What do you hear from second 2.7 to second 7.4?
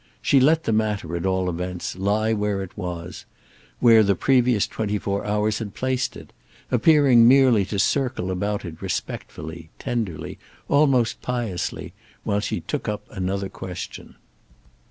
was—where the previous twenty four hours had placed it; appearing